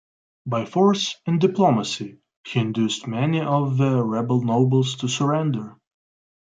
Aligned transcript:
By 0.47 0.65
force 0.65 1.17
and 1.27 1.39
diplomacy, 1.39 2.17
he 2.43 2.59
induced 2.59 3.05
many 3.05 3.39
of 3.39 3.77
the 3.77 4.03
rebel 4.03 4.41
nobles 4.41 4.95
to 4.95 5.07
surrender. 5.07 5.77